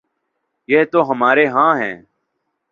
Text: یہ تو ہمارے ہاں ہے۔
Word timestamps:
یہ 0.69 0.81
تو 0.91 0.99
ہمارے 1.11 1.45
ہاں 1.47 1.73
ہے۔ 1.79 1.93